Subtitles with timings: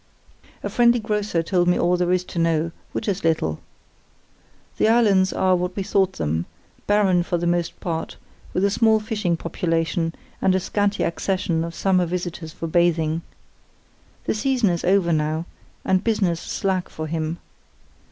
[0.63, 3.59] A friendly grocer told me all there is to know, which is little.
[4.77, 8.15] The islands are what we thought them—barren for the most part,
[8.51, 13.21] with a small fishing population, and a scanty accession of summer visitors for bathing.
[14.25, 15.45] The season is over now,
[15.85, 17.37] and business slack for him.